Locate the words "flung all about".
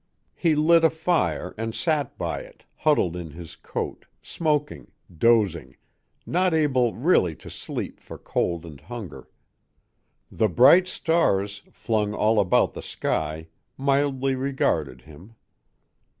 11.71-12.73